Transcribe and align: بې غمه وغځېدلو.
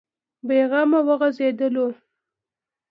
بې 0.47 0.59
غمه 0.71 0.99
وغځېدلو. 1.07 1.87